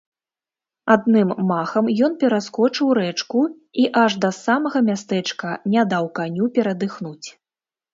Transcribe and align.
Адным 0.95 1.33
махам 1.51 1.85
ён 2.07 2.15
пераскочыў 2.25 2.87
рэчку 3.01 3.45
і 3.85 3.89
аж 4.07 4.19
да 4.27 4.35
самага 4.43 4.85
мястэчка 4.93 5.57
не 5.79 5.89
даў 5.95 6.05
каню 6.21 6.55
перадыхнуць. 6.59 7.27